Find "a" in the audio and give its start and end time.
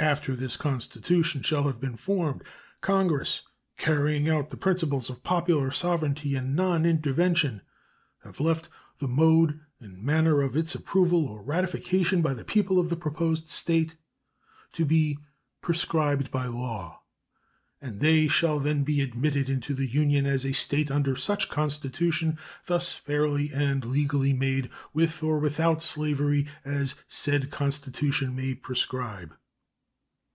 20.46-20.52